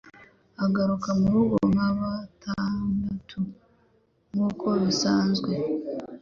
Agaruka 0.65 1.09
murugo 1.19 1.57
nka 1.73 1.87
batandatu 1.99 3.39
nkuko 4.33 4.65
bisanzwe. 4.83 5.51